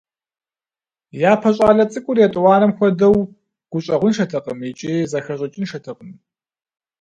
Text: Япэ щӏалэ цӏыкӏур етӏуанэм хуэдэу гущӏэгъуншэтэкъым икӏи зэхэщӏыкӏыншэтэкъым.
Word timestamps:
Япэ 1.31 1.49
щӏалэ 1.55 1.85
цӏыкӏур 1.91 2.17
етӏуанэм 2.25 2.71
хуэдэу 2.77 3.15
гущӏэгъуншэтэкъым 3.71 4.59
икӏи 4.69 4.93
зэхэщӏыкӏыншэтэкъым. 5.11 6.11